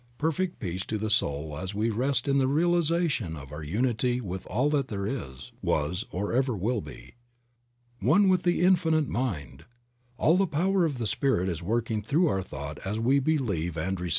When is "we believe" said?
12.99-13.77